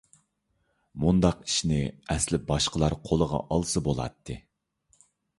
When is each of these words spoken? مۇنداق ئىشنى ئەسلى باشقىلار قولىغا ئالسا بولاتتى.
مۇنداق 1.01 1.41
ئىشنى 1.49 1.81
ئەسلى 2.13 2.39
باشقىلار 2.47 2.95
قولىغا 3.09 3.41
ئالسا 3.57 3.83
بولاتتى. 3.89 4.39